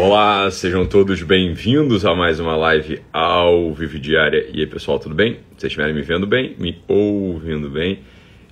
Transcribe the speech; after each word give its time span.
Olá, 0.00 0.48
sejam 0.48 0.86
todos 0.86 1.24
bem-vindos 1.24 2.06
a 2.06 2.14
mais 2.14 2.38
uma 2.38 2.54
live 2.54 3.02
ao 3.12 3.74
vivo 3.74 3.98
diária. 3.98 4.48
E 4.54 4.60
aí, 4.60 4.66
pessoal, 4.66 4.96
tudo 5.00 5.12
bem? 5.12 5.32
Se 5.32 5.38
vocês 5.40 5.64
estiverem 5.64 5.92
me 5.92 6.02
vendo 6.02 6.24
bem, 6.24 6.54
me 6.56 6.80
ouvindo 6.86 7.68
bem, 7.68 8.04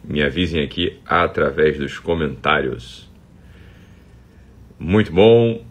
me 0.02 0.24
avisem 0.24 0.60
aqui 0.60 0.98
através 1.06 1.78
dos 1.78 2.00
comentários. 2.00 3.08
Muito 4.76 5.12
bom. 5.12 5.64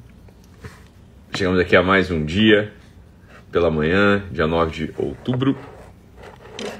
Chegamos 1.36 1.60
aqui 1.60 1.76
a 1.76 1.84
mais 1.84 2.10
um 2.10 2.24
dia 2.24 2.72
pela 3.52 3.70
manhã, 3.70 4.24
dia 4.32 4.48
9 4.48 4.72
de 4.72 4.94
outubro. 4.98 5.58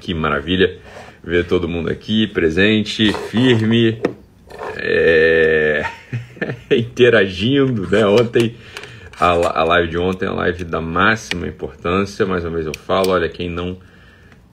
Que 0.00 0.14
maravilha 0.14 0.78
ver 1.22 1.44
todo 1.44 1.68
mundo 1.68 1.90
aqui 1.90 2.26
presente, 2.28 3.12
firme, 3.12 4.00
é... 4.78 5.84
interagindo, 6.74 7.86
né? 7.90 8.06
Ontem 8.06 8.56
a, 9.18 9.60
a 9.60 9.64
live 9.64 9.88
de 9.88 9.98
ontem 9.98 10.26
é 10.26 10.28
a 10.28 10.32
live 10.32 10.64
da 10.64 10.80
máxima 10.80 11.46
importância, 11.46 12.26
mais 12.26 12.44
uma 12.44 12.50
vez 12.50 12.66
eu 12.66 12.74
falo, 12.76 13.10
olha, 13.10 13.28
quem 13.28 13.48
não 13.48 13.78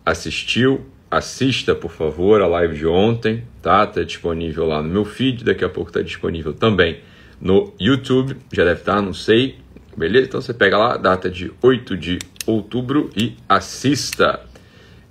assistiu, 0.05 0.85
assista, 1.11 1.75
por 1.75 1.91
favor, 1.91 2.41
a 2.41 2.47
live 2.47 2.77
de 2.77 2.87
ontem, 2.87 3.43
tá? 3.61 3.85
Tá 3.85 4.03
disponível 4.03 4.65
lá 4.65 4.81
no 4.81 4.89
meu 4.89 5.05
feed, 5.05 5.43
daqui 5.43 5.65
a 5.65 5.69
pouco 5.69 5.91
tá 5.91 6.01
disponível 6.01 6.53
também 6.53 7.01
no 7.41 7.73
YouTube, 7.79 8.37
já 8.53 8.63
deve 8.63 8.79
estar, 8.79 9.01
não 9.01 9.13
sei, 9.13 9.59
beleza? 9.97 10.27
Então 10.27 10.41
você 10.41 10.53
pega 10.53 10.77
lá, 10.77 10.95
data 10.95 11.29
de 11.29 11.51
8 11.61 11.97
de 11.97 12.19
outubro 12.45 13.09
e 13.17 13.35
assista. 13.47 14.41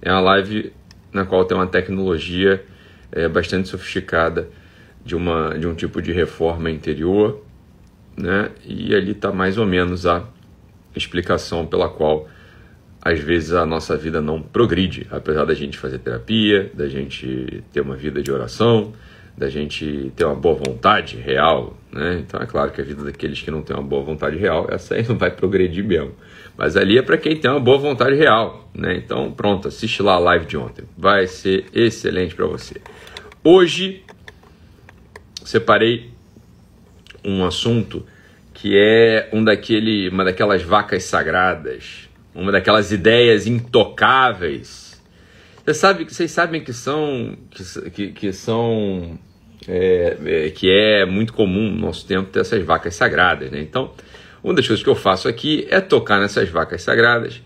É 0.01 0.11
uma 0.11 0.21
live 0.21 0.73
na 1.13 1.27
qual 1.27 1.45
tem 1.45 1.57
uma 1.57 1.67
tecnologia 1.67 2.65
é, 3.11 3.29
bastante 3.29 3.69
sofisticada 3.69 4.49
de, 5.05 5.15
uma, 5.15 5.59
de 5.59 5.67
um 5.67 5.75
tipo 5.75 6.01
de 6.01 6.11
reforma 6.11 6.71
interior, 6.71 7.45
né? 8.17 8.51
E 8.65 8.95
ali 8.95 9.13
está 9.13 9.33
mais 9.33 9.59
ou 9.59 9.67
menos 9.67 10.07
a 10.07 10.25
explicação 10.95 11.67
pela 11.67 11.89
qual 11.89 12.29
às 13.01 13.19
vezes 13.19 13.53
a 13.53 13.67
nossa 13.67 13.97
vida 13.97 14.21
não 14.21 14.41
progride, 14.41 15.07
apesar 15.11 15.45
da 15.45 15.55
gente 15.55 15.77
fazer 15.77 15.99
terapia, 15.99 16.71
da 16.73 16.89
gente 16.89 17.65
ter 17.73 17.81
uma 17.81 17.97
vida 17.97 18.23
de 18.23 18.31
oração, 18.31 18.93
da 19.37 19.49
gente 19.49 20.13
ter 20.15 20.25
uma 20.25 20.37
boa 20.37 20.55
vontade 20.55 21.17
real, 21.17 21.77
né? 21.91 22.21
Então 22.21 22.41
é 22.41 22.47
claro 22.47 22.71
que 22.71 22.81
a 22.81 22.85
vida 22.85 23.03
daqueles 23.03 23.41
que 23.41 23.51
não 23.51 23.63
têm 23.63 23.75
uma 23.75 23.83
boa 23.83 24.05
vontade 24.05 24.37
real, 24.37 24.69
essa 24.71 24.95
aí 24.95 25.03
não 25.09 25.17
vai 25.17 25.31
progredir 25.31 25.85
mesmo. 25.85 26.13
Mas 26.57 26.77
ali 26.77 26.97
é 26.97 27.03
para 27.03 27.17
quem 27.17 27.37
tem 27.37 27.51
uma 27.51 27.59
boa 27.59 27.79
vontade 27.79 28.15
real, 28.15 28.69
né? 28.73 28.95
Então 28.97 29.33
pronto, 29.33 29.67
assiste 29.67 30.01
lá 30.01 30.15
a 30.15 30.19
live 30.19 30.47
de 30.47 30.57
ontem, 30.57 30.85
vai 30.97 31.27
ser 31.27 31.65
excelente 31.75 32.37
para 32.37 32.47
você. 32.47 32.81
Hoje 33.43 34.05
separei 35.45 36.12
um 37.25 37.45
assunto 37.45 38.05
que 38.55 38.77
é 38.77 39.29
um 39.33 39.43
daquele, 39.43 40.09
uma 40.09 40.25
daquelas 40.25 40.63
vacas 40.63 41.05
sagradas, 41.05 42.09
uma 42.35 42.53
daquelas 42.53 42.93
ideias 42.93 43.47
intocáveis. 43.47 45.01
Você 45.65 45.75
sabe, 45.75 46.05
vocês 46.05 46.31
sabem 46.31 46.63
que 46.63 46.73
são 46.73 47.37
que, 47.93 48.09
que, 48.13 48.33
são 48.33 49.19
é, 49.69 50.17
é, 50.25 50.51
que 50.51 50.71
é 50.71 51.05
muito 51.07 51.33
comum 51.33 51.71
no 51.71 51.79
nosso 51.79 52.07
tempo 52.07 52.31
ter 52.31 52.41
essas 52.41 52.63
vacas 52.65 52.95
sagradas, 52.95 53.51
né? 53.51 53.61
Então, 53.61 53.93
uma 54.43 54.55
das 54.55 54.67
coisas 54.67 54.83
que 54.83 54.91
eu 54.91 54.97
faço 54.97 55.29
aqui 55.29 55.67
é 55.71 55.81
tocar 55.81 56.21
nessas 56.21 56.49
vacas 56.49 56.83
sagradas, 56.83 57.41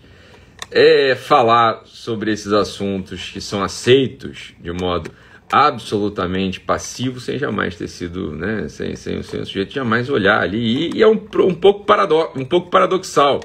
é 0.71 1.15
falar 1.15 1.83
sobre 1.85 2.31
esses 2.31 2.51
assuntos 2.51 3.29
que 3.29 3.39
são 3.39 3.63
aceitos 3.63 4.53
de 4.59 4.71
modo 4.71 5.11
absolutamente 5.51 6.59
passivo 6.59 7.19
sem 7.19 7.37
jamais 7.37 7.75
ter 7.75 7.87
sido, 7.87 8.31
né, 8.33 8.67
sem, 8.67 8.95
sem, 8.95 9.23
sem 9.23 9.41
o 9.41 9.45
sujeito 9.45 9.73
jamais 9.73 10.09
olhar 10.09 10.41
ali. 10.41 10.57
E, 10.57 10.97
e 10.97 11.01
é 11.01 11.07
um, 11.07 11.13
um, 11.13 11.53
pouco 11.53 11.85
um 12.35 12.45
pouco 12.45 12.69
paradoxal. 12.69 13.39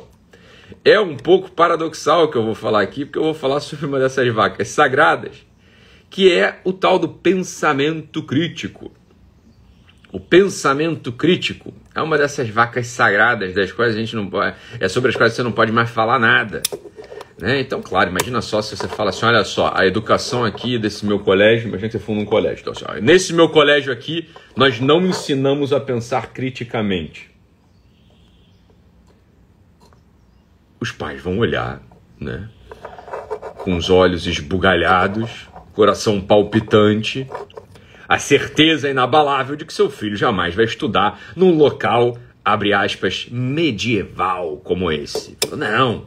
É 0.84 0.98
um 0.98 1.16
pouco 1.16 1.50
paradoxal 1.50 2.28
que 2.28 2.36
eu 2.36 2.44
vou 2.44 2.54
falar 2.54 2.82
aqui, 2.82 3.04
porque 3.04 3.18
eu 3.18 3.24
vou 3.24 3.34
falar 3.34 3.60
sobre 3.60 3.86
uma 3.86 3.98
dessas 3.98 4.26
vacas 4.32 4.68
sagradas, 4.68 5.46
que 6.10 6.32
é 6.32 6.60
o 6.64 6.72
tal 6.72 6.98
do 6.98 7.08
pensamento 7.08 8.22
crítico. 8.22 8.90
O 10.10 10.20
pensamento 10.20 11.12
crítico 11.12 11.72
é 11.94 12.02
uma 12.02 12.18
dessas 12.18 12.48
vacas 12.48 12.86
sagradas 12.88 13.54
das 13.54 13.72
quais 13.72 13.94
a 13.94 13.98
gente 13.98 14.14
não 14.14 14.28
pode, 14.28 14.54
é 14.78 14.88
sobre 14.88 15.10
as 15.10 15.16
quais 15.16 15.32
você 15.32 15.42
não 15.42 15.52
pode 15.52 15.72
mais 15.72 15.88
falar 15.88 16.18
nada. 16.18 16.62
Né? 17.42 17.58
Então, 17.58 17.82
claro, 17.82 18.08
imagina 18.08 18.40
só 18.40 18.62
se 18.62 18.76
você 18.76 18.86
fala 18.86 19.10
assim: 19.10 19.26
olha 19.26 19.42
só, 19.42 19.72
a 19.74 19.84
educação 19.84 20.44
aqui 20.44 20.78
desse 20.78 21.04
meu 21.04 21.18
colégio, 21.18 21.66
imagina 21.66 21.88
que 21.88 21.98
você 21.98 22.04
for 22.04 22.14
num 22.14 22.24
colégio. 22.24 22.60
Então, 22.60 22.72
assim, 22.72 23.00
nesse 23.00 23.32
meu 23.32 23.48
colégio 23.48 23.92
aqui, 23.92 24.28
nós 24.54 24.78
não 24.78 25.04
ensinamos 25.04 25.72
a 25.72 25.80
pensar 25.80 26.28
criticamente. 26.28 27.32
Os 30.78 30.92
pais 30.92 31.20
vão 31.20 31.36
olhar, 31.38 31.82
né? 32.20 32.48
Com 33.58 33.76
os 33.76 33.90
olhos 33.90 34.24
esbugalhados, 34.24 35.48
coração 35.72 36.20
palpitante, 36.20 37.28
a 38.08 38.20
certeza 38.20 38.88
inabalável 38.88 39.56
de 39.56 39.64
que 39.64 39.74
seu 39.74 39.90
filho 39.90 40.14
jamais 40.14 40.54
vai 40.54 40.64
estudar 40.64 41.18
num 41.34 41.56
local, 41.56 42.16
abre 42.44 42.72
aspas, 42.72 43.26
medieval 43.28 44.58
como 44.58 44.92
esse. 44.92 45.36
Não, 45.56 46.06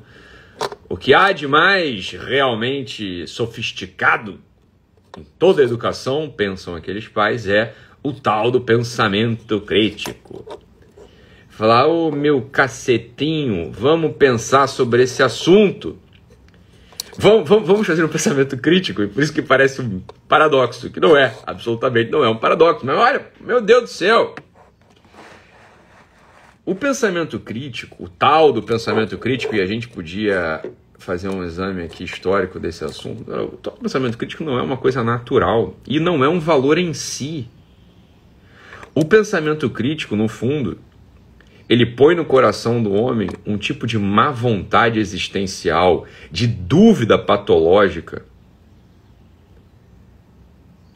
o 0.87 0.97
que 0.97 1.13
há 1.13 1.31
de 1.31 1.47
mais 1.47 2.11
realmente 2.11 3.27
sofisticado 3.27 4.39
em 5.17 5.23
toda 5.39 5.61
a 5.61 5.65
educação, 5.65 6.29
pensam 6.29 6.75
aqueles 6.75 7.07
pais, 7.07 7.47
é 7.47 7.73
o 8.03 8.13
tal 8.13 8.51
do 8.51 8.61
pensamento 8.61 9.61
crítico. 9.61 10.59
Falar, 11.49 11.87
ô 11.87 12.07
oh, 12.07 12.11
meu 12.11 12.41
cacetinho, 12.41 13.71
vamos 13.71 14.15
pensar 14.17 14.67
sobre 14.67 15.03
esse 15.03 15.23
assunto. 15.23 15.97
Vamos, 17.17 17.47
vamos, 17.47 17.65
vamos 17.65 17.87
fazer 17.87 18.03
um 18.03 18.09
pensamento 18.09 18.57
crítico, 18.57 19.01
e 19.01 19.07
por 19.07 19.23
isso 19.23 19.33
que 19.33 19.41
parece 19.41 19.81
um 19.81 20.01
paradoxo, 20.27 20.89
que 20.89 20.99
não 20.99 21.15
é, 21.15 21.33
absolutamente 21.47 22.11
não 22.11 22.23
é 22.25 22.29
um 22.29 22.35
paradoxo. 22.35 22.85
Mas 22.85 22.97
olha, 22.97 23.25
meu 23.39 23.61
Deus 23.61 23.83
do 23.83 23.89
céu, 23.89 24.35
o 26.65 26.73
pensamento 26.73 27.39
crítico, 27.39 28.03
o 28.03 28.09
tal 28.09 28.51
do 28.51 28.63
pensamento 28.63 29.17
crítico, 29.17 29.55
e 29.55 29.61
a 29.61 29.67
gente 29.67 29.87
podia 29.87 30.63
fazer 30.97 31.29
um 31.29 31.43
exame 31.43 31.83
aqui 31.83 32.03
histórico 32.03 32.59
desse 32.59 32.83
assunto, 32.83 33.29
o 33.31 33.57
tal 33.57 33.75
do 33.75 33.81
pensamento 33.81 34.17
crítico 34.17 34.43
não 34.43 34.57
é 34.57 34.61
uma 34.61 34.77
coisa 34.77 35.03
natural 35.03 35.75
e 35.87 35.99
não 35.99 36.23
é 36.23 36.29
um 36.29 36.39
valor 36.39 36.77
em 36.77 36.93
si. 36.93 37.47
O 38.95 39.05
pensamento 39.05 39.69
crítico, 39.69 40.15
no 40.15 40.27
fundo, 40.27 40.79
ele 41.69 41.85
põe 41.85 42.15
no 42.15 42.25
coração 42.25 42.81
do 42.81 42.93
homem 42.93 43.29
um 43.45 43.57
tipo 43.57 43.85
de 43.85 43.99
má 43.99 44.31
vontade 44.31 44.99
existencial, 44.99 46.07
de 46.31 46.47
dúvida 46.47 47.17
patológica, 47.17 48.25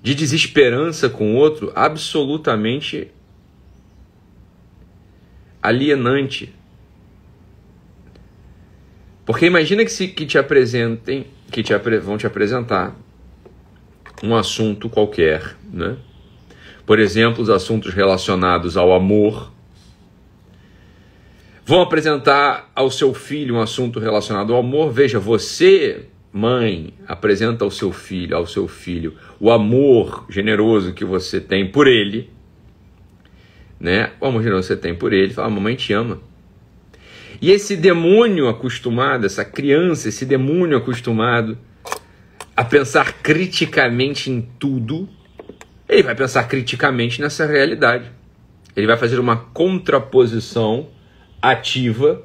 de 0.01 0.15
desesperança 0.15 1.09
com 1.09 1.33
o 1.33 1.35
outro 1.35 1.71
absolutamente 1.75 3.11
alienante. 5.61 6.53
Porque 9.25 9.45
imagina 9.45 9.83
que, 9.85 9.91
se, 9.91 10.07
que 10.07 10.25
te 10.25 10.37
apresentem, 10.37 11.27
que 11.51 11.61
te, 11.61 11.75
vão 11.99 12.17
te 12.17 12.25
apresentar 12.25 12.95
um 14.23 14.35
assunto 14.35 14.89
qualquer, 14.89 15.55
né? 15.71 15.97
Por 16.85 16.99
exemplo, 16.99 17.43
os 17.43 17.49
assuntos 17.49 17.93
relacionados 17.93 18.75
ao 18.75 18.91
amor. 18.91 19.51
Vão 21.63 21.81
apresentar 21.81 22.71
ao 22.73 22.89
seu 22.89 23.13
filho 23.13 23.55
um 23.55 23.61
assunto 23.61 23.99
relacionado 23.99 24.53
ao 24.53 24.59
amor. 24.59 24.91
Veja, 24.91 25.19
você, 25.19 26.07
mãe, 26.33 26.95
apresenta 27.07 27.63
ao 27.63 27.69
seu 27.69 27.91
filho, 27.91 28.35
ao 28.35 28.47
seu 28.47 28.67
filho, 28.67 29.15
o 29.39 29.51
amor 29.51 30.25
generoso 30.27 30.93
que 30.93 31.05
você 31.05 31.39
tem 31.39 31.71
por 31.71 31.85
ele 31.85 32.31
né? 33.79 34.11
O 34.19 34.25
amor 34.25 34.43
generoso 34.43 34.67
você 34.67 34.75
tem 34.75 34.93
por 34.93 35.13
ele, 35.13 35.33
fala, 35.33 35.49
mamãe 35.49 35.75
te 35.75 35.93
ama. 35.93 36.19
E 37.41 37.51
esse 37.51 37.77
demônio 37.77 38.49
acostumado, 38.49 39.25
essa 39.25 39.45
criança, 39.45 40.09
esse 40.09 40.25
demônio 40.25 40.77
acostumado 40.77 41.57
a 42.55 42.65
pensar 42.65 43.13
criticamente 43.21 44.29
em 44.29 44.41
tudo, 44.59 45.07
ele 45.87 46.03
vai 46.03 46.15
pensar 46.15 46.43
criticamente 46.43 47.21
nessa 47.21 47.45
realidade. 47.45 48.11
Ele 48.75 48.85
vai 48.85 48.97
fazer 48.97 49.19
uma 49.19 49.37
contraposição 49.37 50.89
ativa 51.41 52.21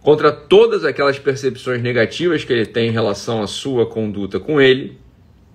contra 0.00 0.32
todas 0.32 0.84
aquelas 0.84 1.18
percepções 1.18 1.82
negativas 1.82 2.44
que 2.44 2.52
ele 2.52 2.66
tem 2.66 2.88
em 2.88 2.92
relação 2.92 3.42
à 3.42 3.46
sua 3.46 3.86
conduta 3.86 4.40
com 4.40 4.60
ele, 4.60 4.98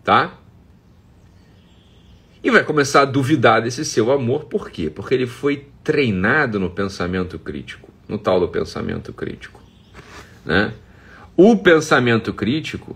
tá? 0.03 0.38
E 2.44 2.50
vai 2.50 2.63
começar 2.63 3.01
a 3.01 3.06
duvidar 3.06 3.62
desse 3.62 3.83
seu 3.83 4.12
amor, 4.12 4.45
por 4.45 4.69
quê? 4.69 4.89
Porque 4.89 5.13
ele 5.13 5.27
foi 5.27 5.68
treinado 5.83 6.59
no 6.59 6.69
pensamento 6.69 7.38
crítico, 7.38 7.89
no 8.07 8.18
tal 8.18 8.39
do 8.39 8.47
pensamento 8.47 9.12
crítico. 9.12 9.62
Né? 10.45 10.74
O 11.36 11.57
pensamento 11.57 12.33
crítico, 12.33 12.95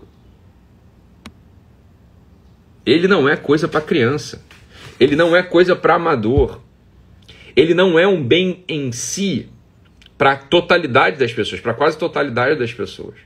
ele 2.86 3.06
não 3.06 3.28
é 3.28 3.36
coisa 3.36 3.68
para 3.68 3.80
criança, 3.80 4.42
ele 4.98 5.16
não 5.16 5.36
é 5.36 5.42
coisa 5.42 5.76
para 5.76 5.94
amador, 5.94 6.60
ele 7.54 7.74
não 7.74 7.98
é 7.98 8.06
um 8.06 8.22
bem 8.22 8.64
em 8.66 8.92
si 8.92 9.48
para 10.16 10.32
a 10.32 10.36
totalidade 10.36 11.18
das 11.18 11.32
pessoas, 11.32 11.60
para 11.60 11.74
quase 11.74 11.98
totalidade 11.98 12.58
das 12.58 12.72
pessoas. 12.72 13.16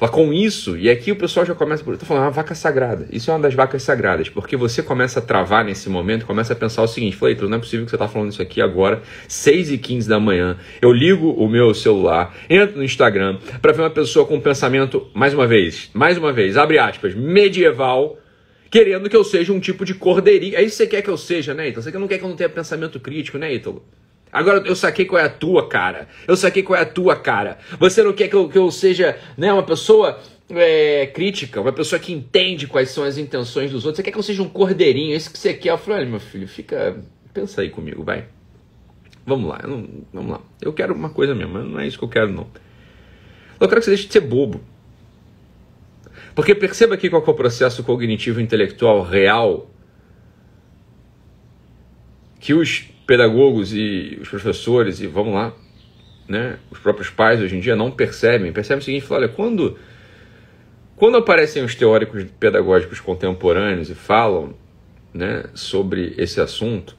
Fala, 0.00 0.10
com 0.10 0.32
isso, 0.32 0.78
e 0.78 0.88
aqui 0.88 1.12
o 1.12 1.16
pessoal 1.16 1.44
já 1.44 1.54
começa 1.54 1.84
por. 1.84 1.92
Estou 1.92 2.08
falando, 2.08 2.22
é 2.22 2.26
uma 2.28 2.32
vaca 2.32 2.54
sagrada. 2.54 3.06
Isso 3.12 3.30
é 3.30 3.34
uma 3.34 3.40
das 3.40 3.52
vacas 3.52 3.82
sagradas, 3.82 4.30
porque 4.30 4.56
você 4.56 4.82
começa 4.82 5.18
a 5.18 5.22
travar 5.22 5.62
nesse 5.62 5.90
momento, 5.90 6.24
começa 6.24 6.54
a 6.54 6.56
pensar 6.56 6.82
o 6.82 6.88
seguinte: 6.88 7.18
Fleito, 7.18 7.46
não 7.46 7.58
é 7.58 7.60
possível 7.60 7.84
que 7.84 7.90
você 7.90 7.96
está 7.96 8.08
falando 8.08 8.32
isso 8.32 8.40
aqui 8.40 8.62
agora, 8.62 9.02
6 9.28 9.72
e 9.72 9.76
15 9.76 10.08
da 10.08 10.18
manhã. 10.18 10.56
Eu 10.80 10.90
ligo 10.90 11.32
o 11.32 11.46
meu 11.46 11.74
celular, 11.74 12.34
entro 12.48 12.78
no 12.78 12.82
Instagram, 12.84 13.36
para 13.60 13.72
ver 13.72 13.82
uma 13.82 13.90
pessoa 13.90 14.24
com 14.24 14.36
um 14.36 14.40
pensamento, 14.40 15.06
mais 15.12 15.34
uma 15.34 15.46
vez, 15.46 15.90
mais 15.92 16.16
uma 16.16 16.32
vez, 16.32 16.56
abre 16.56 16.78
aspas, 16.78 17.14
medieval, 17.14 18.16
querendo 18.70 19.06
que 19.06 19.16
eu 19.16 19.22
seja 19.22 19.52
um 19.52 19.60
tipo 19.60 19.84
de 19.84 19.92
cordeirinho. 19.92 20.56
É 20.56 20.62
isso 20.62 20.78
que 20.78 20.84
você 20.84 20.86
quer 20.86 21.02
que 21.02 21.10
eu 21.10 21.18
seja, 21.18 21.52
né, 21.52 21.68
Ítalo? 21.68 21.82
Você 21.82 21.90
não 21.98 22.08
quer 22.08 22.16
que 22.16 22.24
eu 22.24 22.28
não 22.30 22.36
tenha 22.36 22.48
pensamento 22.48 22.98
crítico, 22.98 23.36
né, 23.36 23.52
Ítalo? 23.52 23.84
Agora 24.32 24.66
eu 24.66 24.76
saquei 24.76 25.04
qual 25.04 25.20
é 25.20 25.24
a 25.24 25.28
tua 25.28 25.68
cara. 25.68 26.08
Eu 26.26 26.36
saquei 26.36 26.62
qual 26.62 26.78
é 26.78 26.82
a 26.82 26.86
tua 26.86 27.16
cara. 27.16 27.58
Você 27.78 28.02
não 28.02 28.12
quer 28.12 28.28
que 28.28 28.36
eu, 28.36 28.48
que 28.48 28.58
eu 28.58 28.70
seja 28.70 29.18
né, 29.36 29.52
uma 29.52 29.62
pessoa 29.62 30.20
é, 30.50 31.06
crítica, 31.06 31.60
uma 31.60 31.72
pessoa 31.72 31.98
que 31.98 32.12
entende 32.12 32.66
quais 32.66 32.90
são 32.90 33.04
as 33.04 33.18
intenções 33.18 33.70
dos 33.70 33.84
outros. 33.84 33.96
Você 33.96 34.02
quer 34.02 34.12
que 34.12 34.18
eu 34.18 34.22
seja 34.22 34.42
um 34.42 34.48
cordeirinho? 34.48 35.12
É 35.12 35.16
isso 35.16 35.32
que 35.32 35.38
você 35.38 35.54
quer. 35.54 35.70
Eu 35.70 35.78
falei, 35.78 36.00
olha, 36.00 36.10
meu 36.10 36.20
filho, 36.20 36.46
fica. 36.46 36.96
Pensa 37.32 37.60
aí 37.60 37.70
comigo, 37.70 38.02
vai. 38.02 38.26
Vamos 39.26 39.48
lá, 39.48 39.60
não, 39.66 39.86
vamos 40.12 40.32
lá. 40.32 40.40
Eu 40.60 40.72
quero 40.72 40.94
uma 40.94 41.10
coisa 41.10 41.34
mesmo, 41.34 41.54
mas 41.54 41.64
não 41.64 41.78
é 41.78 41.86
isso 41.86 41.98
que 41.98 42.04
eu 42.04 42.08
quero, 42.08 42.32
não. 42.32 42.48
Eu 43.60 43.68
quero 43.68 43.80
que 43.80 43.84
você 43.84 43.90
deixe 43.90 44.06
de 44.06 44.12
ser 44.12 44.20
bobo. 44.20 44.60
Porque 46.34 46.54
perceba 46.54 46.94
aqui 46.94 47.10
qual 47.10 47.22
é 47.24 47.30
o 47.30 47.34
processo 47.34 47.84
cognitivo 47.84 48.40
intelectual 48.40 49.02
real 49.02 49.70
que 52.40 52.54
os 52.54 52.88
pedagogos 53.10 53.74
e 53.74 54.18
os 54.22 54.28
professores 54.28 55.00
e 55.00 55.08
vamos 55.08 55.34
lá, 55.34 55.52
né, 56.28 56.58
os 56.70 56.78
próprios 56.78 57.10
pais 57.10 57.40
hoje 57.40 57.56
em 57.56 57.58
dia 57.58 57.74
não 57.74 57.90
percebem. 57.90 58.52
Percebem 58.52 58.80
o 58.80 58.84
seguinte, 58.84 59.12
olha, 59.12 59.26
quando 59.26 59.76
quando 60.94 61.16
aparecem 61.16 61.64
os 61.64 61.74
teóricos 61.74 62.24
pedagógicos 62.38 63.00
contemporâneos 63.00 63.90
e 63.90 63.96
falam, 63.96 64.54
né, 65.12 65.42
sobre 65.54 66.14
esse 66.18 66.40
assunto, 66.40 66.96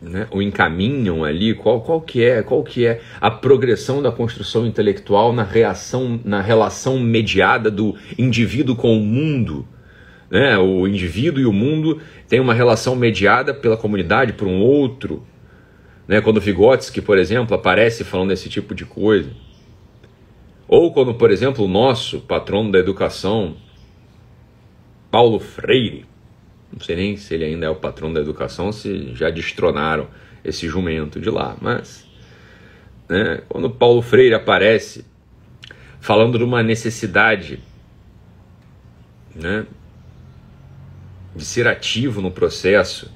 né, 0.00 0.26
o 0.30 0.40
encaminham 0.40 1.22
ali, 1.22 1.52
qual, 1.52 1.82
qual 1.82 2.00
que 2.00 2.24
é, 2.24 2.42
qual 2.42 2.64
que 2.64 2.86
é 2.86 3.02
a 3.20 3.30
progressão 3.30 4.00
da 4.00 4.10
construção 4.10 4.66
intelectual 4.66 5.34
na 5.34 5.42
reação, 5.42 6.18
na 6.24 6.40
relação 6.40 6.98
mediada 6.98 7.70
do 7.70 7.96
indivíduo 8.16 8.74
com 8.74 8.96
o 8.96 9.02
mundo, 9.02 9.68
né? 10.30 10.56
O 10.58 10.86
indivíduo 10.86 11.40
e 11.40 11.46
o 11.46 11.52
mundo 11.52 12.00
têm 12.28 12.40
uma 12.40 12.54
relação 12.54 12.96
mediada 12.96 13.54
pela 13.54 13.76
comunidade, 13.76 14.32
por 14.32 14.46
um 14.48 14.60
outro. 14.60 15.24
Né? 16.06 16.20
Quando 16.20 16.40
Vygotsky, 16.40 17.00
por 17.00 17.18
exemplo, 17.18 17.54
aparece 17.54 18.04
falando 18.04 18.32
esse 18.32 18.48
tipo 18.48 18.74
de 18.74 18.84
coisa. 18.84 19.30
Ou 20.68 20.92
quando, 20.92 21.14
por 21.14 21.30
exemplo, 21.30 21.64
o 21.64 21.68
nosso 21.68 22.20
patrono 22.20 22.72
da 22.72 22.78
educação, 22.78 23.56
Paulo 25.10 25.38
Freire, 25.38 26.04
não 26.72 26.80
sei 26.80 26.96
nem 26.96 27.16
se 27.16 27.34
ele 27.34 27.44
ainda 27.44 27.66
é 27.66 27.70
o 27.70 27.76
patrono 27.76 28.14
da 28.14 28.20
educação, 28.20 28.72
se 28.72 29.14
já 29.14 29.30
destronaram 29.30 30.08
esse 30.44 30.68
jumento 30.68 31.20
de 31.20 31.30
lá, 31.30 31.56
mas 31.60 32.06
né, 33.08 33.42
quando 33.48 33.70
Paulo 33.70 34.02
Freire 34.02 34.34
aparece 34.34 35.04
falando 36.00 36.38
de 36.38 36.44
uma 36.44 36.62
necessidade 36.62 37.60
né, 39.34 39.66
de 41.36 41.44
ser 41.44 41.66
ativo 41.66 42.20
no 42.20 42.30
processo. 42.30 43.12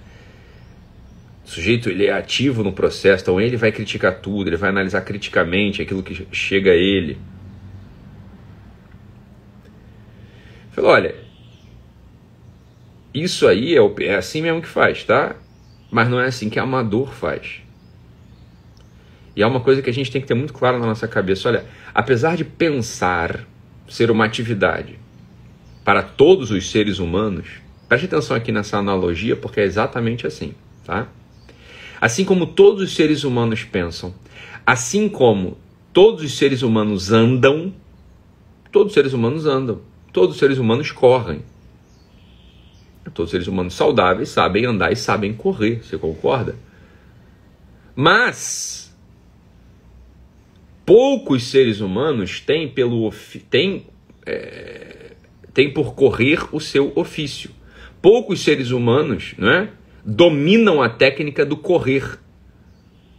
O 1.45 1.49
sujeito 1.49 1.89
ele 1.89 2.07
é 2.07 2.13
ativo 2.13 2.63
no 2.63 2.73
processo, 2.73 3.23
então 3.25 3.41
ele 3.41 3.57
vai 3.57 3.73
criticar 3.73 4.21
tudo, 4.21 4.49
ele 4.49 4.57
vai 4.57 4.71
analisar 4.71 5.01
criticamente 5.01 5.83
aquilo 5.83 6.03
que 6.03 6.27
chega 6.31 6.71
a 6.71 6.77
ele. 6.77 7.19
Falou, 10.71 10.93
olha, 10.93 11.15
isso 13.13 13.49
aí 13.49 13.77
é, 13.77 14.05
é 14.05 14.15
assim 14.15 14.43
mesmo 14.43 14.63
que 14.63 14.69
faz, 14.69 15.03
tá? 15.03 15.35
Mas 15.91 16.09
não 16.09 16.21
é 16.21 16.27
assim 16.27 16.49
que 16.49 16.59
amador 16.59 17.13
faz. 17.13 17.63
E 19.35 19.43
é 19.43 19.47
uma 19.47 19.61
coisa 19.61 19.83
que 19.83 19.91
a 19.91 19.93
gente 19.93 20.11
tem 20.11 20.21
que 20.21 20.27
ter 20.29 20.35
muito 20.35 20.53
claro 20.53 20.79
na 20.79 20.87
nossa 20.87 21.09
cabeça. 21.09 21.49
Olha, 21.49 21.65
apesar 21.95 22.37
de 22.37 22.45
pensar 22.45 23.47
ser 23.89 24.11
uma 24.11 24.25
atividade 24.25 24.99
para 25.85 26.03
todos 26.03 26.51
os 26.51 26.71
seres 26.71 26.99
humanos, 26.99 27.49
Preste 27.91 28.07
atenção 28.07 28.37
aqui 28.37 28.53
nessa 28.53 28.79
analogia, 28.79 29.35
porque 29.35 29.59
é 29.59 29.65
exatamente 29.65 30.25
assim, 30.25 30.55
tá? 30.85 31.09
Assim 32.01 32.25
como 32.25 32.47
todos 32.47 32.85
os 32.85 32.95
seres 32.95 33.25
humanos 33.25 33.65
pensam, 33.65 34.15
assim 34.65 35.09
como 35.09 35.59
todos 35.93 36.23
os 36.23 36.39
seres 36.39 36.63
humanos 36.63 37.11
andam, 37.11 37.75
todos 38.71 38.91
os 38.91 38.95
seres 38.95 39.13
humanos 39.13 39.45
andam, 39.45 39.81
todos 40.13 40.37
os 40.37 40.39
seres 40.39 40.59
humanos 40.59 40.93
correm. 40.93 41.43
Todos 43.13 43.25
os 43.25 43.31
seres 43.33 43.49
humanos 43.49 43.75
saudáveis 43.75 44.29
sabem 44.29 44.67
andar 44.67 44.93
e 44.93 44.97
sabem 44.97 45.35
correr, 45.35 45.83
você 45.83 45.99
concorda? 45.99 46.55
Mas 47.97 48.97
poucos 50.87 51.43
seres 51.43 51.81
humanos 51.81 52.39
têm 52.39 52.69
pelo 52.69 53.13
têm, 53.51 53.89
é, 54.25 55.17
têm 55.53 55.73
por 55.73 55.93
correr 55.97 56.39
o 56.55 56.61
seu 56.61 56.93
ofício 56.95 57.59
poucos 58.01 58.41
seres 58.41 58.71
humanos 58.71 59.35
né, 59.37 59.71
dominam 60.05 60.83
a 60.83 60.89
técnica 60.89 61.45
do 61.45 61.57
correr. 61.57 62.19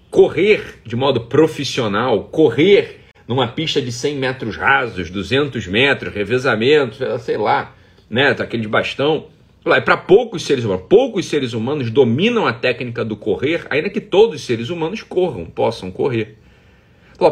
Correr 0.10 0.81
de 0.86 0.95
modo 0.95 1.22
profissional, 1.22 2.25
correr 2.25 3.00
numa 3.28 3.48
pista 3.48 3.81
de 3.81 3.92
100 3.92 4.18
metros 4.18 4.57
rasos, 4.57 5.10
200 5.10 5.66
metros, 5.68 6.13
revezamento, 6.13 6.98
sei 7.19 7.38
lá, 7.38 7.74
né, 8.10 8.31
aquele 8.31 8.63
de 8.63 8.68
bastão. 8.68 9.28
É 9.66 9.80
para 9.80 9.95
poucos 9.95 10.44
seres 10.44 10.66
humanos, 10.66 10.86
poucos 10.89 11.25
seres 11.27 11.54
humanos 11.54 11.89
dominam 11.89 12.45
a 12.45 12.51
técnica 12.51 13.06
do 13.06 13.16
correr, 13.16 13.66
ainda 13.69 13.89
que 13.89 14.01
todos 14.01 14.42
os 14.42 14.45
seres 14.45 14.69
humanos 14.69 15.04
corram, 15.04 15.45
possam 15.45 15.92
correr. 15.92 16.38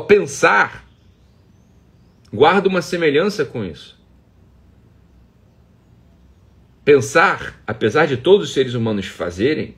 pensar 0.08 0.88
guarda 2.32 2.70
uma 2.70 2.82
semelhança 2.82 3.44
com 3.44 3.66
isso. 3.66 3.99
Pensar, 6.90 7.62
apesar 7.68 8.08
de 8.08 8.18
todos 8.18 8.48
os 8.48 8.54
seres 8.56 8.74
humanos 8.74 9.06
fazerem, 9.06 9.76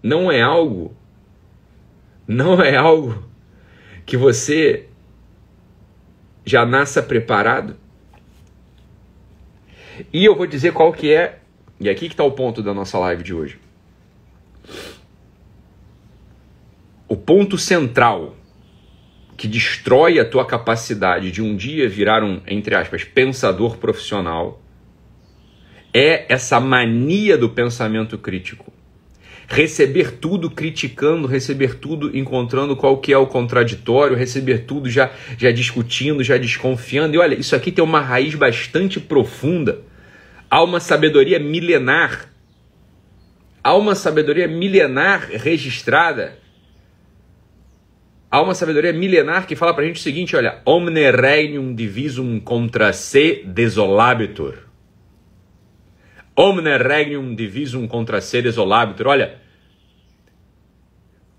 não 0.00 0.30
é 0.30 0.40
algo, 0.40 0.96
não 2.28 2.62
é 2.62 2.76
algo 2.76 3.24
que 4.06 4.16
você 4.16 4.86
já 6.44 6.64
nasça 6.64 7.02
preparado. 7.02 7.76
E 10.12 10.24
eu 10.24 10.36
vou 10.36 10.46
dizer 10.46 10.72
qual 10.72 10.92
que 10.92 11.12
é, 11.12 11.40
e 11.80 11.90
aqui 11.90 12.06
que 12.06 12.14
está 12.14 12.22
o 12.22 12.30
ponto 12.30 12.62
da 12.62 12.72
nossa 12.72 13.00
live 13.00 13.24
de 13.24 13.34
hoje. 13.34 13.58
O 17.08 17.16
ponto 17.16 17.58
central 17.58 18.36
que 19.36 19.48
destrói 19.48 20.20
a 20.20 20.24
tua 20.24 20.46
capacidade 20.46 21.32
de 21.32 21.42
um 21.42 21.56
dia 21.56 21.88
virar 21.88 22.22
um, 22.22 22.40
entre 22.46 22.76
aspas, 22.76 23.02
pensador 23.02 23.76
profissional 23.76 24.62
é 25.94 26.26
essa 26.28 26.58
mania 26.58 27.38
do 27.38 27.48
pensamento 27.48 28.18
crítico. 28.18 28.72
Receber 29.46 30.12
tudo 30.12 30.50
criticando, 30.50 31.28
receber 31.28 31.76
tudo 31.76 32.16
encontrando 32.16 32.74
qual 32.74 32.98
que 32.98 33.12
é 33.12 33.18
o 33.18 33.26
contraditório, 33.26 34.16
receber 34.16 34.64
tudo 34.64 34.90
já, 34.90 35.12
já 35.38 35.52
discutindo, 35.52 36.24
já 36.24 36.36
desconfiando. 36.36 37.14
E 37.14 37.18
olha, 37.18 37.34
isso 37.34 37.54
aqui 37.54 37.70
tem 37.70 37.84
uma 37.84 38.00
raiz 38.00 38.34
bastante 38.34 38.98
profunda. 38.98 39.82
Há 40.50 40.62
uma 40.64 40.80
sabedoria 40.80 41.38
milenar. 41.38 42.30
Há 43.62 43.74
uma 43.74 43.94
sabedoria 43.94 44.48
milenar 44.48 45.28
registrada. 45.30 46.38
Há 48.30 48.42
uma 48.42 48.54
sabedoria 48.54 48.92
milenar 48.92 49.46
que 49.46 49.54
fala 49.54 49.74
pra 49.74 49.84
gente 49.84 50.00
o 50.00 50.02
seguinte, 50.02 50.34
olha, 50.34 50.60
omne 50.64 51.10
regnum 51.10 51.74
divisum 51.74 52.40
contra 52.40 52.92
se 52.92 53.44
desolabitur. 53.46 54.73
Omne 56.36 56.76
regnum 56.78 57.34
divisum 57.34 57.86
contra 57.86 58.20
seres 58.20 58.58
olabitur. 58.58 59.06
Olha, 59.06 59.40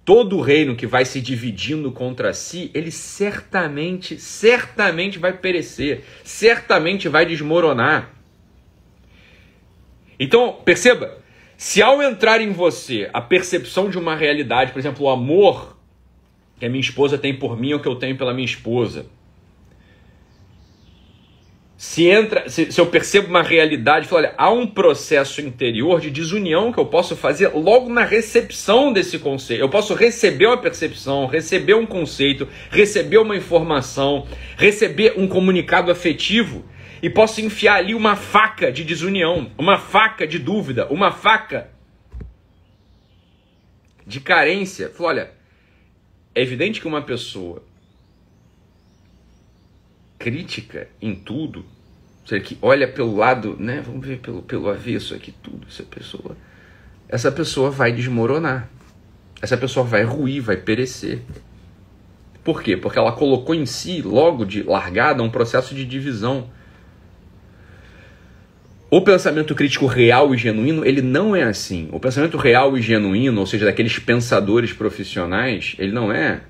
todo 0.05 0.39
reino 0.39 0.75
que 0.75 0.85
vai 0.85 1.03
se 1.03 1.19
dividindo 1.19 1.91
contra 1.91 2.33
si, 2.33 2.69
ele 2.73 2.91
certamente, 2.91 4.19
certamente 4.19 5.17
vai 5.17 5.33
perecer, 5.33 6.03
certamente 6.23 7.09
vai 7.09 7.25
desmoronar. 7.25 8.11
Então, 10.19 10.61
perceba, 10.63 11.17
se 11.57 11.81
ao 11.81 12.01
entrar 12.01 12.39
em 12.39 12.51
você 12.51 13.09
a 13.11 13.19
percepção 13.19 13.89
de 13.89 13.97
uma 13.97 14.15
realidade, 14.15 14.71
por 14.71 14.79
exemplo, 14.79 15.05
o 15.05 15.09
amor 15.09 15.75
que 16.59 16.65
a 16.65 16.69
minha 16.69 16.81
esposa 16.81 17.17
tem 17.17 17.35
por 17.37 17.59
mim 17.59 17.73
ou 17.73 17.79
que 17.79 17.87
eu 17.87 17.95
tenho 17.95 18.17
pela 18.17 18.33
minha 18.33 18.45
esposa, 18.45 19.07
se 21.77 22.08
entra, 22.08 22.48
se, 22.48 22.72
se 22.72 22.79
eu 22.79 22.86
percebo 22.86 23.27
uma 23.27 23.44
realidade, 23.44 24.08
falo, 24.08 24.22
olha, 24.22 24.34
há 24.38 24.50
um 24.50 24.65
processo 24.65 25.41
interior 25.41 26.00
de 26.00 26.10
desunião 26.10 26.72
que 26.72 26.79
eu 26.79 26.86
posso 26.86 27.17
fazer 27.17 27.50
logo 27.50 27.89
na 27.89 28.05
recepção 28.05 28.94
desse 28.94 29.20
conceito. 29.20 29.60
Eu 29.60 29.70
posso 29.70 29.94
receber 29.94 30.46
uma 30.46 30.58
percepção, 30.58 31.25
receber 31.25 31.74
um 31.74 31.86
conceito, 31.86 32.48
receber 32.72 33.17
uma 33.17 33.36
informação, 33.36 34.25
receber 34.58 35.15
um 35.17 35.27
comunicado 35.27 35.91
afetivo 35.91 36.63
e 37.01 37.10
posso 37.10 37.41
enfiar 37.41 37.75
ali 37.75 37.94
uma 37.94 38.15
faca 38.15 38.72
de 38.72 38.86
desunião, 38.86 39.51
uma 39.58 39.77
faca 39.77 40.25
de 40.25 40.39
dúvida, 40.39 40.88
uma 40.88 41.12
faca 41.12 41.70
de 44.08 44.22
carência. 44.22 44.89
Falo, 44.89 45.10
olha, 45.10 45.32
é 46.34 46.41
evidente 46.41 46.79
que 46.79 46.88
uma 46.88 47.01
pessoa 47.01 47.62
crítica 50.17 50.88
em 51.01 51.15
tudo, 51.15 51.65
seja, 52.25 52.43
que 52.43 52.57
olha 52.62 52.88
pelo 52.88 53.15
lado, 53.15 53.55
né? 53.60 53.81
Vamos 53.86 54.05
ver 54.05 54.19
pelo, 54.19 54.41
pelo 54.41 54.69
avesso 54.69 55.13
aqui 55.13 55.31
tudo, 55.43 55.67
essa 55.69 55.84
pessoa. 55.84 56.36
Essa 57.07 57.31
pessoa 57.31 57.69
vai 57.69 57.91
desmoronar. 57.91 58.67
Essa 59.41 59.57
pessoa 59.57 59.86
vai 59.86 60.03
ruir, 60.03 60.41
vai 60.41 60.57
perecer. 60.57 61.22
Por 62.43 62.62
quê? 62.62 62.75
Porque 62.75 62.98
ela 62.98 63.12
colocou 63.12 63.53
em 63.53 63.65
si, 63.65 64.01
logo 64.01 64.45
de 64.45 64.63
largada, 64.63 65.22
um 65.22 65.29
processo 65.29 65.75
de 65.75 65.86
divisão. 65.86 66.50
O 68.89 69.01
pensamento 69.01 69.53
crítico 69.53 69.88
real 69.88 70.34
e 70.34 70.38
genuíno, 70.38 70.86
ele 70.86 71.01
não 71.01 71.36
é 71.36 71.43
assim. 71.43 71.89
O 71.91 72.00
pensamento 72.00 72.38
real 72.38 72.77
e 72.77 72.81
genuíno, 72.81 73.39
ou 73.39 73.48
seja, 73.48 73.65
daqueles 73.65 74.00
pensadores 74.00 74.74
profissionais, 74.74 75.75
ele 75.77 75.91
não 75.91 76.12
é 76.12 76.41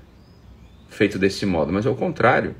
feito 0.88 1.18
desse 1.18 1.44
modo, 1.44 1.72
mas 1.72 1.84
é 1.84 1.90
o 1.90 1.94
contrário. 1.94 2.54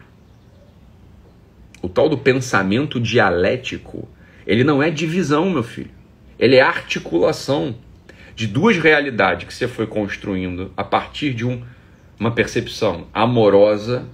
O 1.87 1.89
tal 1.89 2.09
do 2.09 2.19
pensamento 2.19 2.99
dialético, 2.99 4.09
ele 4.45 4.65
não 4.65 4.83
é 4.83 4.91
divisão, 4.91 5.49
meu 5.49 5.63
filho. 5.63 5.93
Ele 6.37 6.57
é 6.57 6.61
articulação 6.61 7.77
de 8.35 8.49
duas 8.49 8.77
realidades 8.77 9.47
que 9.47 9.55
você 9.55 9.69
foi 9.69 9.87
construindo 9.87 10.73
a 10.77 10.83
partir 10.83 11.33
de 11.33 11.47
um, 11.47 11.63
uma 12.19 12.33
percepção 12.33 13.07
amorosa 13.15 14.05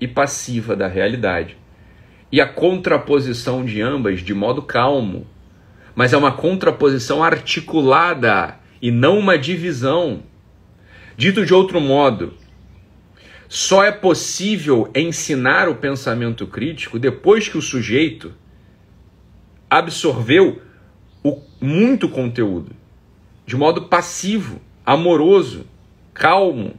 e 0.00 0.08
passiva 0.08 0.74
da 0.74 0.88
realidade. 0.88 1.56
E 2.32 2.40
a 2.40 2.48
contraposição 2.48 3.64
de 3.64 3.80
ambas 3.80 4.22
de 4.22 4.34
modo 4.34 4.60
calmo. 4.60 5.24
Mas 5.94 6.12
é 6.12 6.16
uma 6.16 6.32
contraposição 6.32 7.22
articulada 7.22 8.56
e 8.82 8.90
não 8.90 9.16
uma 9.16 9.38
divisão. 9.38 10.24
Dito 11.16 11.46
de 11.46 11.54
outro 11.54 11.80
modo, 11.80 12.34
só 13.50 13.82
é 13.82 13.90
possível 13.90 14.88
ensinar 14.94 15.68
o 15.68 15.74
pensamento 15.74 16.46
crítico 16.46 17.00
depois 17.00 17.48
que 17.48 17.58
o 17.58 17.62
sujeito 17.62 18.32
absorveu 19.68 20.62
o, 21.20 21.42
muito 21.60 22.08
conteúdo, 22.08 22.70
de 23.44 23.56
modo 23.56 23.88
passivo, 23.88 24.60
amoroso, 24.86 25.66
calmo. 26.14 26.76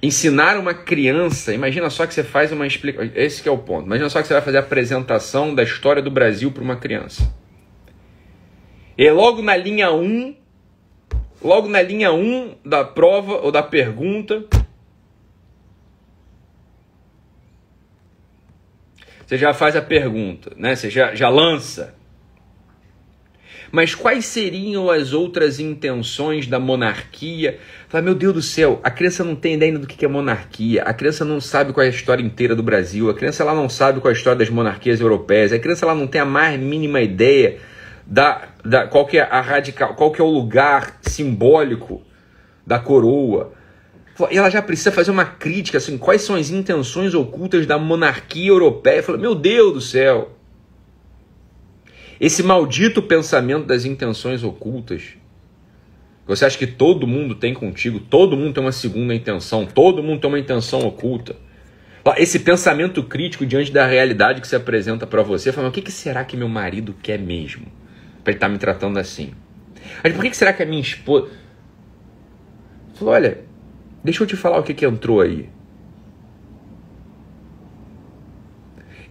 Ensinar 0.00 0.56
uma 0.56 0.72
criança, 0.72 1.52
imagina 1.52 1.90
só 1.90 2.06
que 2.06 2.14
você 2.14 2.22
faz 2.22 2.52
uma 2.52 2.64
explicação, 2.64 3.10
esse 3.16 3.48
é 3.48 3.50
o 3.50 3.58
ponto. 3.58 3.86
Imagina 3.86 4.08
só 4.08 4.22
que 4.22 4.28
você 4.28 4.34
vai 4.34 4.42
fazer 4.42 4.58
a 4.58 4.60
apresentação 4.60 5.52
da 5.52 5.64
história 5.64 6.00
do 6.00 6.12
Brasil 6.12 6.52
para 6.52 6.62
uma 6.62 6.76
criança. 6.76 7.34
E 8.96 9.10
logo 9.10 9.42
na 9.42 9.56
linha 9.56 9.90
1, 9.90 10.43
logo 11.44 11.68
na 11.68 11.82
linha 11.82 12.10
1 12.10 12.56
da 12.64 12.82
prova 12.82 13.34
ou 13.34 13.52
da 13.52 13.62
pergunta, 13.62 14.44
você 19.26 19.36
já 19.36 19.52
faz 19.52 19.76
a 19.76 19.82
pergunta, 19.82 20.52
né? 20.56 20.74
Você 20.74 20.88
já, 20.88 21.14
já 21.14 21.28
lança. 21.28 21.94
Mas 23.70 23.94
quais 23.94 24.24
seriam 24.24 24.88
as 24.88 25.12
outras 25.12 25.58
intenções 25.58 26.46
da 26.46 26.60
monarquia? 26.60 27.58
Fala, 27.88 28.04
meu 28.04 28.14
Deus 28.14 28.32
do 28.32 28.42
céu, 28.42 28.80
a 28.84 28.90
criança 28.90 29.24
não 29.24 29.34
tem 29.34 29.54
ideia 29.54 29.76
do 29.76 29.86
que 29.86 30.04
é 30.04 30.08
monarquia, 30.08 30.82
a 30.82 30.94
criança 30.94 31.24
não 31.24 31.40
sabe 31.40 31.72
qual 31.72 31.84
é 31.84 31.88
a 31.88 31.90
história 31.90 32.22
inteira 32.22 32.54
do 32.54 32.62
Brasil, 32.62 33.10
a 33.10 33.14
criança 33.14 33.42
ela 33.42 33.52
não 33.52 33.68
sabe 33.68 34.00
qual 34.00 34.12
é 34.12 34.14
a 34.14 34.16
história 34.16 34.38
das 34.38 34.48
monarquias 34.48 35.00
europeias, 35.00 35.52
a 35.52 35.58
criança 35.58 35.84
ela 35.84 35.94
não 35.94 36.06
tem 36.06 36.20
a 36.20 36.24
mais 36.24 36.58
mínima 36.58 37.00
ideia 37.00 37.58
da, 38.06 38.48
da 38.64 38.86
qual 38.86 39.06
que 39.06 39.18
é 39.18 39.22
a 39.22 39.40
radical, 39.40 39.94
qual 39.94 40.12
que 40.12 40.20
é 40.20 40.24
o 40.24 40.30
lugar 40.30 41.00
simbólico 41.14 42.02
da 42.66 42.78
coroa. 42.78 43.52
Ela 44.30 44.48
já 44.50 44.62
precisa 44.62 44.92
fazer 44.92 45.10
uma 45.10 45.24
crítica, 45.24 45.78
assim, 45.78 45.98
quais 45.98 46.22
são 46.22 46.36
as 46.36 46.50
intenções 46.50 47.14
ocultas 47.14 47.66
da 47.66 47.78
monarquia 47.78 48.48
europeia. 48.48 49.02
Fala, 49.02 49.18
meu 49.18 49.34
Deus 49.34 49.72
do 49.72 49.80
céu! 49.80 50.36
Esse 52.20 52.42
maldito 52.42 53.02
pensamento 53.02 53.66
das 53.66 53.84
intenções 53.84 54.44
ocultas. 54.44 55.16
Você 56.26 56.44
acha 56.44 56.56
que 56.56 56.66
todo 56.66 57.06
mundo 57.06 57.34
tem 57.34 57.52
contigo, 57.52 58.00
todo 58.00 58.36
mundo 58.36 58.54
tem 58.54 58.62
uma 58.62 58.72
segunda 58.72 59.14
intenção, 59.14 59.66
todo 59.66 60.02
mundo 60.02 60.20
tem 60.20 60.30
uma 60.30 60.38
intenção 60.38 60.86
oculta. 60.86 61.36
Esse 62.16 62.38
pensamento 62.38 63.02
crítico 63.02 63.44
diante 63.44 63.72
da 63.72 63.86
realidade 63.86 64.40
que 64.40 64.48
se 64.48 64.56
apresenta 64.56 65.06
para 65.06 65.22
você, 65.22 65.52
falando, 65.52 65.70
o 65.70 65.72
que, 65.72 65.82
que 65.82 65.92
será 65.92 66.24
que 66.24 66.36
meu 66.36 66.48
marido 66.48 66.94
quer 67.02 67.18
mesmo? 67.18 67.66
para 68.24 68.32
ele 68.32 68.36
estar 68.38 68.46
tá 68.46 68.52
me 68.52 68.58
tratando 68.58 68.98
assim. 68.98 69.32
Mas 70.02 70.12
por 70.12 70.22
que 70.22 70.36
será 70.36 70.52
que 70.52 70.62
a 70.62 70.66
minha 70.66 70.80
esposa. 70.80 71.30
Falou, 72.94 73.14
olha, 73.14 73.38
deixa 74.02 74.22
eu 74.22 74.26
te 74.26 74.36
falar 74.36 74.58
o 74.58 74.62
que, 74.62 74.74
que 74.74 74.86
entrou 74.86 75.20
aí. 75.20 75.48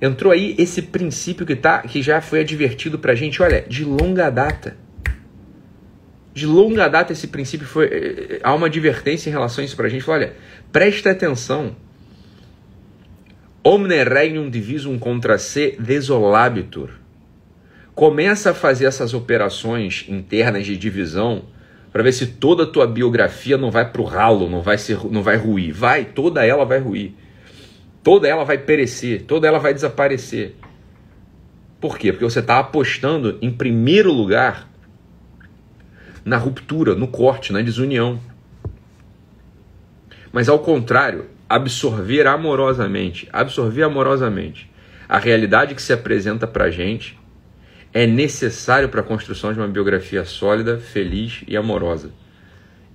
Entrou 0.01 0.33
aí 0.33 0.55
esse 0.57 0.81
princípio 0.81 1.45
que, 1.45 1.55
tá, 1.55 1.81
que 1.81 2.01
já 2.01 2.19
foi 2.21 2.41
advertido 2.41 2.99
pra 2.99 3.15
gente, 3.15 3.41
olha, 3.41 3.61
de 3.61 3.85
longa 3.85 4.29
data. 4.29 4.77
De 6.33 6.45
longa 6.45 6.87
data 6.87 7.13
esse 7.13 7.27
princípio 7.27 7.67
foi. 7.67 7.85
Eh, 7.85 8.27
eh, 8.29 8.39
há 8.43 8.53
uma 8.53 8.67
advertência 8.67 9.29
em 9.29 9.33
relação 9.33 9.61
a 9.61 9.65
isso 9.65 9.75
pra 9.75 9.87
gente. 9.87 10.03
Falou, 10.03 10.21
olha, 10.21 10.33
presta 10.71 11.11
atenção. 11.11 11.75
Omne 13.63 14.03
regnum 14.03 14.49
divisum 14.49 14.99
contra 14.99 15.37
se 15.37 15.77
desolabitur 15.79 17.02
Começa 17.95 18.51
a 18.51 18.53
fazer 18.53 18.85
essas 18.85 19.13
operações 19.13 20.05
internas 20.09 20.65
de 20.65 20.75
divisão 20.75 21.43
para 21.91 22.01
ver 22.01 22.11
se 22.11 22.25
toda 22.25 22.63
a 22.63 22.67
tua 22.67 22.87
biografia 22.87 23.55
não 23.55 23.69
vai 23.69 23.89
para 23.91 24.01
o 24.01 24.05
ralo, 24.05 24.49
não 24.49 24.61
vai 24.61 24.79
ser, 24.79 24.97
não 25.11 25.21
vai 25.21 25.37
ruir. 25.37 25.71
Vai, 25.71 26.05
toda 26.05 26.43
ela 26.43 26.65
vai 26.65 26.79
ruir. 26.79 27.13
Toda 28.03 28.27
ela 28.27 28.43
vai 28.43 28.57
perecer, 28.57 29.23
toda 29.23 29.47
ela 29.47 29.59
vai 29.59 29.73
desaparecer. 29.73 30.55
Por 31.79 31.97
quê? 31.97 32.11
Porque 32.11 32.25
você 32.25 32.39
está 32.39 32.59
apostando 32.59 33.37
em 33.41 33.51
primeiro 33.51 34.11
lugar 34.11 34.67
na 36.25 36.37
ruptura, 36.37 36.95
no 36.95 37.07
corte, 37.07 37.53
na 37.53 37.61
desunião. 37.61 38.19
Mas 40.31 40.49
ao 40.49 40.59
contrário, 40.59 41.25
absorver 41.47 42.25
amorosamente, 42.25 43.29
absorver 43.31 43.83
amorosamente 43.83 44.71
a 45.07 45.19
realidade 45.19 45.75
que 45.75 45.81
se 45.81 45.93
apresenta 45.93 46.47
para 46.47 46.71
gente 46.71 47.19
é 47.93 48.07
necessário 48.07 48.89
para 48.89 49.01
a 49.01 49.03
construção 49.03 49.53
de 49.53 49.59
uma 49.59 49.67
biografia 49.67 50.25
sólida, 50.25 50.79
feliz 50.79 51.43
e 51.47 51.55
amorosa. 51.55 52.11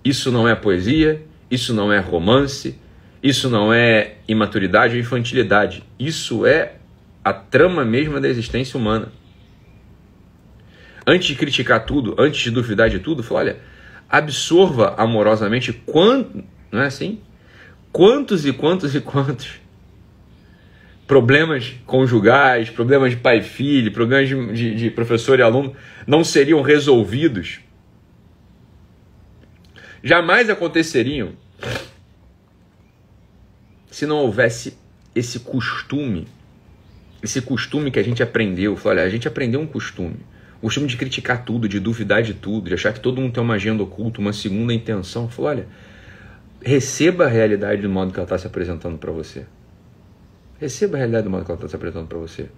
Isso 0.04 0.32
não 0.32 0.48
é 0.48 0.54
poesia, 0.54 1.22
isso 1.50 1.72
não 1.72 1.92
é 1.92 2.00
romance, 2.00 2.76
isso 3.22 3.48
não 3.48 3.72
é 3.72 4.16
imaturidade 4.26 4.94
ou 4.94 5.00
infantilidade. 5.00 5.84
Isso 5.98 6.44
é 6.44 6.74
a 7.24 7.32
trama 7.32 7.84
mesma 7.84 8.20
da 8.20 8.28
existência 8.28 8.78
humana. 8.78 9.12
Antes 11.06 11.28
de 11.28 11.34
criticar 11.36 11.86
tudo, 11.86 12.14
antes 12.18 12.40
de 12.40 12.50
duvidar 12.50 12.90
de 12.90 12.98
tudo, 12.98 13.22
fala, 13.22 13.40
olha, 13.40 13.56
absorva 14.08 14.94
amorosamente 14.96 15.72
quanto, 15.72 16.44
não 16.70 16.82
é 16.82 16.86
assim? 16.86 17.20
Quantos 17.92 18.44
e 18.44 18.52
quantos 18.52 18.94
e 18.94 19.00
quantos 19.00 19.60
problemas 21.08 21.74
conjugais, 21.86 22.68
problemas 22.68 23.12
de 23.12 23.16
pai 23.16 23.38
e 23.38 23.42
filho, 23.42 23.90
problemas 23.90 24.28
de, 24.28 24.52
de, 24.52 24.74
de 24.74 24.90
professor 24.90 25.38
e 25.38 25.42
aluno 25.42 25.74
não 26.06 26.22
seriam 26.22 26.60
resolvidos, 26.60 27.60
jamais 30.04 30.50
aconteceriam 30.50 31.32
se 33.90 34.04
não 34.04 34.18
houvesse 34.18 34.76
esse 35.14 35.40
costume, 35.40 36.28
esse 37.22 37.40
costume 37.40 37.90
que 37.90 37.98
a 37.98 38.04
gente 38.04 38.22
aprendeu. 38.22 38.78
Olha, 38.84 39.02
a 39.02 39.08
gente 39.08 39.26
aprendeu 39.26 39.60
um 39.60 39.66
costume, 39.66 40.16
o 40.58 40.66
costume 40.66 40.86
de 40.86 40.98
criticar 40.98 41.42
tudo, 41.42 41.66
de 41.66 41.80
duvidar 41.80 42.22
de 42.22 42.34
tudo, 42.34 42.68
de 42.68 42.74
achar 42.74 42.92
que 42.92 43.00
todo 43.00 43.18
mundo 43.18 43.32
tem 43.32 43.42
uma 43.42 43.54
agenda 43.54 43.82
oculta, 43.82 44.20
uma 44.20 44.34
segunda 44.34 44.74
intenção. 44.74 45.26
Falou, 45.26 45.52
olha, 45.52 45.66
receba 46.62 47.24
a 47.24 47.28
realidade 47.28 47.80
do 47.80 47.88
modo 47.88 48.12
que 48.12 48.18
ela 48.18 48.26
está 48.26 48.36
se 48.36 48.46
apresentando 48.46 48.98
para 48.98 49.10
você. 49.10 49.46
Receba 50.60 50.96
a 50.96 50.98
realidade 50.98 51.24
do 51.24 51.30
modo 51.30 51.44
que 51.44 51.50
ela 51.50 51.58
está 51.58 51.68
se 51.68 51.76
apresentando 51.76 52.06
para 52.08 52.18
você. 52.18 52.48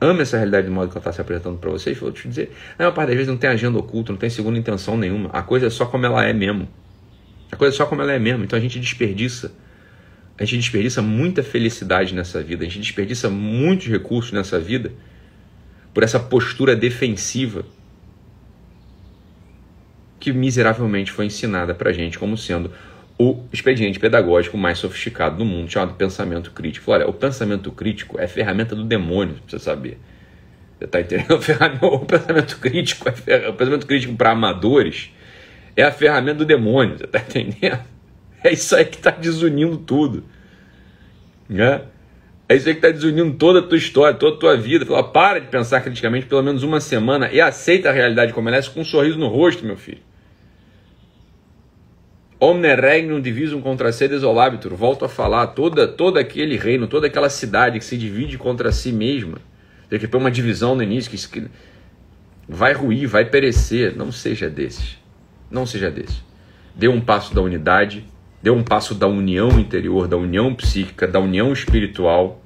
Ame 0.00 0.22
essa 0.22 0.36
realidade 0.36 0.66
do 0.66 0.72
modo 0.72 0.88
que 0.88 0.94
ela 0.94 1.00
está 1.00 1.12
se 1.12 1.20
apresentando 1.20 1.58
para 1.58 1.70
você. 1.70 1.90
E 1.90 1.94
vou 1.94 2.12
te 2.12 2.28
dizer, 2.28 2.52
a 2.78 2.82
maior 2.82 2.92
parte 2.92 3.08
das 3.08 3.16
vezes 3.16 3.28
não 3.28 3.36
tem 3.36 3.50
agenda 3.50 3.78
oculta, 3.78 4.12
não 4.12 4.18
tem 4.18 4.30
segunda 4.30 4.58
intenção 4.58 4.96
nenhuma. 4.96 5.30
A 5.32 5.42
coisa 5.42 5.66
é 5.66 5.70
só 5.70 5.86
como 5.86 6.06
ela 6.06 6.24
é 6.24 6.32
mesmo. 6.32 6.68
A 7.50 7.56
coisa 7.56 7.74
é 7.74 7.76
só 7.76 7.86
como 7.86 8.02
ela 8.02 8.12
é 8.12 8.18
mesmo. 8.18 8.44
Então 8.44 8.58
a 8.58 8.62
gente 8.62 8.78
desperdiça 8.80 9.52
A 10.38 10.44
gente 10.44 10.60
desperdiça 10.60 11.02
muita 11.02 11.42
felicidade 11.42 12.14
nessa 12.14 12.42
vida, 12.42 12.64
a 12.64 12.66
gente 12.68 12.80
desperdiça 12.80 13.28
muitos 13.28 13.86
recursos 13.86 14.32
nessa 14.32 14.58
vida 14.58 14.92
por 15.92 16.02
essa 16.02 16.18
postura 16.18 16.74
defensiva 16.74 17.64
que 20.18 20.32
miseravelmente 20.32 21.12
foi 21.12 21.26
ensinada 21.26 21.74
pra 21.74 21.92
gente 21.92 22.18
como 22.18 22.36
sendo 22.36 22.72
o 23.22 23.44
expediente 23.52 23.98
pedagógico 23.98 24.56
mais 24.56 24.78
sofisticado 24.78 25.36
do 25.36 25.44
mundo, 25.44 25.70
chamado 25.70 25.94
pensamento 25.94 26.50
crítico. 26.50 26.90
Olha, 26.90 27.06
o 27.08 27.12
pensamento 27.12 27.70
crítico 27.70 28.20
é 28.20 28.26
ferramenta 28.26 28.74
do 28.74 28.84
demônio, 28.84 29.34
pra 29.34 29.42
você 29.46 29.58
saber. 29.58 29.98
Você 30.78 30.86
tá 30.86 31.00
entendendo? 31.00 31.38
O 31.82 31.98
pensamento 32.00 32.58
crítico 32.58 33.08
é 33.26 33.48
o 33.48 33.54
pensamento 33.54 33.86
crítico 33.86 34.14
para 34.16 34.30
amadores 34.30 35.10
é 35.76 35.82
a 35.82 35.90
ferramenta 35.90 36.38
do 36.38 36.44
demônio, 36.44 36.98
você 36.98 37.06
tá 37.06 37.18
entendendo? 37.18 37.80
É 38.44 38.52
isso 38.52 38.74
aí 38.74 38.84
que 38.84 38.96
está 38.96 39.10
desunindo 39.10 39.76
tudo. 39.76 40.24
Né? 41.48 41.82
É 42.48 42.56
isso 42.56 42.68
aí 42.68 42.74
que 42.74 42.84
está 42.84 42.90
desunindo 42.90 43.34
toda 43.34 43.60
a 43.60 43.62
tua 43.62 43.78
história, 43.78 44.18
toda 44.18 44.36
a 44.36 44.38
tua 44.38 44.56
vida. 44.56 44.84
Fala, 44.84 45.04
para 45.04 45.38
de 45.38 45.46
pensar 45.46 45.80
criticamente 45.80 46.26
pelo 46.26 46.42
menos 46.42 46.62
uma 46.62 46.80
semana 46.80 47.30
e 47.30 47.40
aceita 47.40 47.88
a 47.88 47.92
realidade 47.92 48.32
como 48.32 48.48
ela 48.48 48.58
é 48.58 48.62
com 48.62 48.80
um 48.80 48.84
sorriso 48.84 49.18
no 49.18 49.28
rosto, 49.28 49.64
meu 49.64 49.76
filho. 49.76 50.00
Omne 52.44 52.74
regnum 52.74 53.20
divisum 53.20 53.60
contra 53.60 53.92
se 53.92 54.08
desolabitur. 54.08 54.74
Volto 54.74 55.04
a 55.04 55.08
falar, 55.08 55.46
toda, 55.46 55.86
todo 55.86 56.18
aquele 56.18 56.56
reino, 56.56 56.88
toda 56.88 57.06
aquela 57.06 57.30
cidade 57.30 57.78
que 57.78 57.84
se 57.84 57.96
divide 57.96 58.36
contra 58.36 58.72
si 58.72 58.90
mesma, 58.90 59.38
tem 59.88 59.96
que 59.96 60.08
ter 60.08 60.16
uma 60.16 60.28
divisão 60.28 60.74
no 60.74 60.82
início 60.82 61.08
que 61.08 61.48
vai 62.48 62.72
ruir, 62.72 63.06
vai 63.06 63.24
perecer. 63.24 63.96
Não 63.96 64.10
seja 64.10 64.50
desses. 64.50 64.98
Não 65.48 65.64
seja 65.64 65.88
desses. 65.88 66.20
Dê 66.74 66.88
um 66.88 67.00
passo 67.00 67.32
da 67.32 67.40
unidade, 67.40 68.04
dê 68.42 68.50
um 68.50 68.64
passo 68.64 68.92
da 68.92 69.06
união 69.06 69.60
interior, 69.60 70.08
da 70.08 70.16
união 70.16 70.52
psíquica, 70.52 71.06
da 71.06 71.20
união 71.20 71.52
espiritual, 71.52 72.42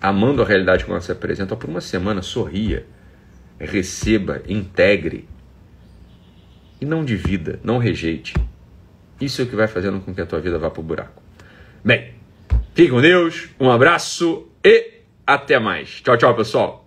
amando 0.00 0.40
a 0.40 0.46
realidade 0.46 0.84
como 0.84 0.94
ela 0.94 1.02
se 1.02 1.10
apresenta. 1.10 1.56
Por 1.56 1.68
uma 1.68 1.80
semana, 1.80 2.22
sorria, 2.22 2.86
receba, 3.58 4.40
integre, 4.46 5.26
e 6.80 6.84
não 6.84 7.04
divida, 7.04 7.60
não 7.62 7.78
rejeite. 7.78 8.34
Isso 9.20 9.42
é 9.42 9.44
o 9.44 9.48
que 9.48 9.56
vai 9.56 9.68
fazendo 9.68 10.00
com 10.00 10.14
que 10.14 10.20
a 10.20 10.26
tua 10.26 10.40
vida 10.40 10.58
vá 10.58 10.70
para 10.70 10.80
o 10.80 10.84
buraco. 10.84 11.22
Bem, 11.84 12.14
fique 12.74 12.90
com 12.90 13.00
Deus, 13.00 13.48
um 13.58 13.70
abraço 13.70 14.48
e 14.64 15.00
até 15.26 15.58
mais. 15.58 16.00
Tchau, 16.00 16.16
tchau, 16.16 16.34
pessoal. 16.34 16.79